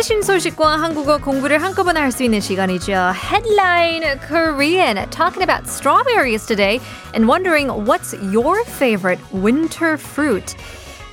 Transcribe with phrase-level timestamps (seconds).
[0.00, 3.12] 최신 소식과 한국어 공부를 한꺼번에 할 수 있는 시간이죠.
[3.12, 6.80] Headline Korean, talking about strawberries today
[7.14, 10.56] and wondering what's your favorite winter fruit.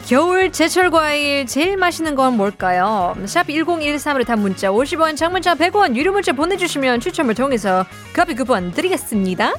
[0.07, 3.13] 겨울 제철 과일 제일 맛있는 건 뭘까요?
[3.25, 9.51] 샵 1013으로 단 문자 50원, 장문자 100원, 유료 문자 보내주시면 추첨을 통해서 커피 쿠폰 드리겠습니다.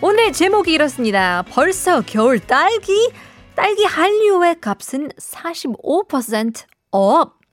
[0.00, 1.44] 오늘 제목이 이렇습니다.
[1.48, 3.12] 벌써 겨울 딸기?
[3.54, 7.44] 딸기 한류의 값은 45% up.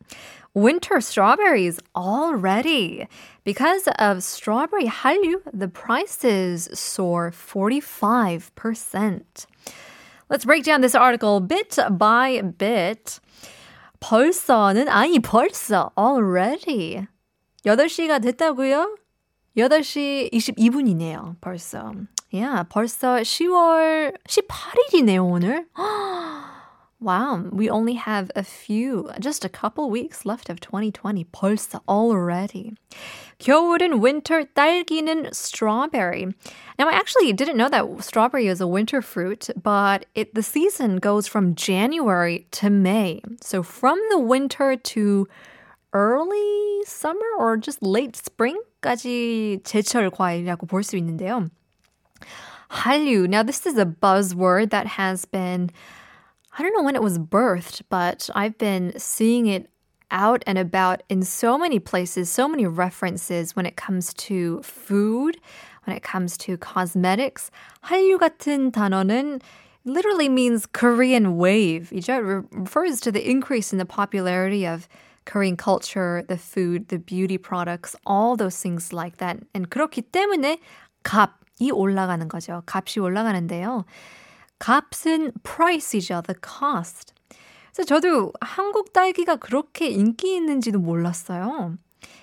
[0.54, 3.06] Winter strawberries already.
[3.44, 9.46] Because of strawberry 한류, the prices soar 45%.
[10.28, 13.20] Let's break down this article bit by bit.
[14.00, 17.06] 벌써는 아니 벌써 already
[17.64, 18.96] 8시가 됐다고요?
[19.56, 21.36] 8시 22분이네요.
[21.40, 21.92] 벌써.
[22.32, 25.66] Yeah, 벌써 10월 18일이네요, 오늘.
[27.00, 31.24] Wow, we only have a few, just a couple weeks left of 2020.
[31.26, 32.72] 벌써 already.
[33.38, 36.24] 겨울은 winter, 딸기는 strawberry.
[36.78, 40.96] Now, I actually didn't know that strawberry is a winter fruit, but it, the season
[40.96, 43.20] goes from January to May.
[43.42, 45.28] So from the winter to
[45.92, 51.50] early summer or just late spring까지 제철 과일이라고 볼 수 있는데요.
[52.70, 53.28] 한류.
[53.28, 55.70] Now, this is a buzzword that has been
[56.58, 59.68] I don't know when it was birthed, but I've been seeing it
[60.10, 65.38] out and about in so many places, so many references when it comes to food,
[65.84, 67.50] when it comes to cosmetics.
[67.84, 69.40] 한류 같은 단어는
[69.84, 71.92] literally means Korean wave.
[71.92, 74.88] It refers to the increase in the popularity of
[75.24, 79.38] Korean culture, the food, the beauty products, all those things like that.
[79.54, 80.58] And 그렇기 때문에
[81.04, 82.62] 값이 올라가는 거죠.
[82.66, 83.84] 값이 올라가는데요.
[84.61, 86.21] 값은 price이죠.
[86.21, 87.13] The cost.
[87.73, 91.77] 그래서 저도 한국 딸기가 그렇게 인기 있는지도 몰랐어요.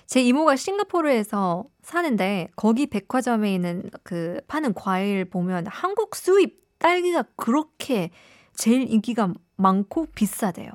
[0.07, 8.09] 제 이모가 싱가포르에서 사는데 거기 백화점에 있는 그 파는 과일 보면 한국 수입 딸기가 그렇게
[8.53, 10.71] 제일 인기가 많고 비싸대요.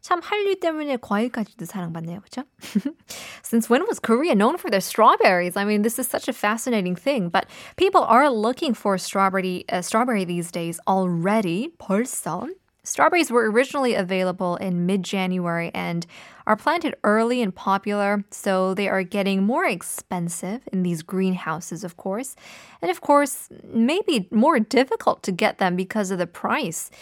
[0.00, 2.20] 참 한류 때문에 과일까지도 사랑받네요.
[2.20, 2.44] 그렇죠?
[3.42, 5.56] Since when was Korea known for their strawberries?
[5.56, 7.28] I mean, this is such a fascinating thing.
[7.28, 11.72] But people are looking for strawberry uh, strawberry these days already.
[11.78, 12.46] 벌써.
[12.86, 16.06] Strawberries were originally available in mid-January and
[16.46, 21.96] are planted early and popular, so they are getting more expensive in these greenhouses, of
[21.96, 22.36] course.
[22.80, 26.92] And of course, maybe more difficult to get them because of the price.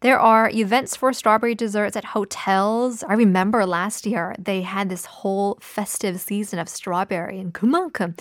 [0.00, 3.04] There are events for strawberry desserts at hotels.
[3.04, 8.18] I remember last year they had this whole festive season of strawberry and 그만큼.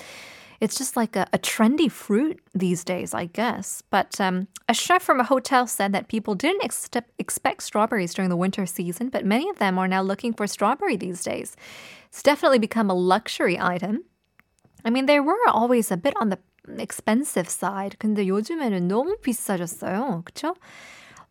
[0.60, 3.82] It's just like a, a trendy fruit these days, I guess.
[3.90, 8.30] But um, a chef from a hotel said that people didn't ex- expect strawberries during
[8.30, 11.56] the winter season, but many of them are now looking for strawberry these days.
[12.10, 14.04] It's definitely become a luxury item.
[14.84, 16.40] I mean, they were always a bit on the
[16.78, 17.96] expensive side.
[18.00, 20.24] 근데 요즘에는 너무 비싸졌어요.
[20.26, 20.56] 그쵸?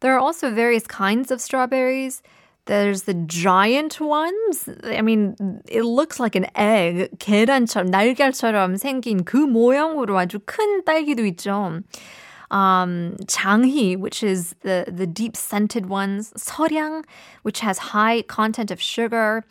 [0.04, 2.22] There are also various kinds of strawberries.
[2.66, 4.68] There's the giant ones.
[4.84, 7.18] I mean, it looks like an egg.
[7.20, 11.84] 계란처럼, 날개처럼 생긴 그 모양으로 아주 큰 딸기도 있죠.
[12.52, 17.06] Um, 장희, which is the, the deep scented ones, 설향,
[17.44, 19.46] which has high content of sugar.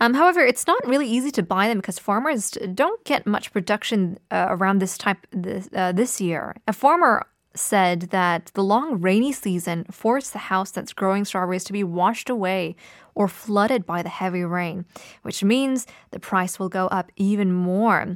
[0.00, 4.18] Um, however, it's not really easy to buy them because farmers don't get much production
[4.30, 6.56] uh, around this type this, uh, this year.
[6.66, 11.72] A farmer said that the long rainy season forced the house that's growing strawberries to
[11.72, 12.76] be washed away
[13.17, 14.85] or flooded by the heavy rain,
[15.23, 18.15] which means the price will go up even more.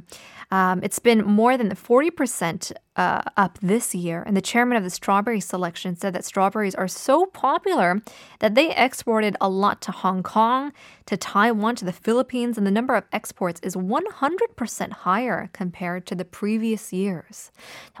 [0.52, 4.90] Um, it's been more than 40% uh, up this year, and the chairman of the
[4.90, 8.00] strawberry selection said that strawberries are so popular
[8.38, 10.72] that they exported a lot to Hong Kong,
[11.06, 16.14] to Taiwan, to the Philippines, and the number of exports is 100% higher compared to
[16.14, 17.50] the previous years.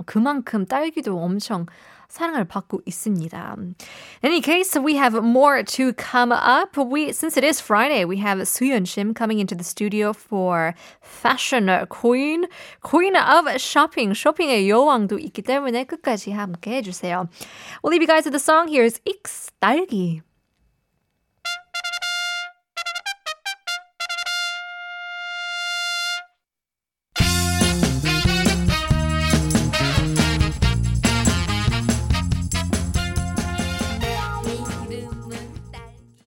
[0.04, 1.66] 그만큼 딸기도 엄청
[2.08, 3.56] 사랑을 받고 있습니다.
[3.58, 3.74] In
[4.22, 6.76] any case, we have more to come up.
[6.76, 11.70] We since it is Friday, we have Suyun Shim coming into the studio for Fashion
[11.88, 12.46] Queen,
[12.82, 14.12] Queen of Shopping.
[14.12, 17.28] 쇼핑의 여왕도 있기 때문에 끝까지 함께 해주세요.
[17.82, 18.68] We'll leave you guys with the song.
[18.68, 20.20] Here's X 딸기.